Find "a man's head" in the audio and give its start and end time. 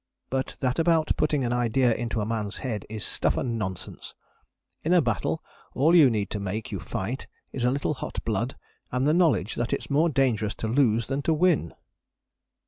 2.21-2.87